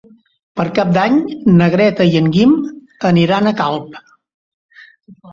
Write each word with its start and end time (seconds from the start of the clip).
Per 0.59 0.63
Cap 0.77 0.93
d'Any 0.93 1.17
na 1.59 1.67
Greta 1.75 2.07
i 2.11 2.17
en 2.21 2.29
Guim 2.37 2.55
aniran 3.09 3.49
a 3.49 3.53
Calp. 3.61 4.01